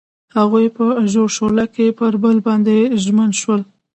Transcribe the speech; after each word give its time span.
هغوی 0.37 0.67
په 0.77 0.85
ژور 1.11 1.29
شعله 1.35 1.65
کې 1.75 1.85
پر 1.99 2.13
بل 2.23 2.37
باندې 2.47 2.75
ژمن 3.03 3.29
شول. 3.39 3.61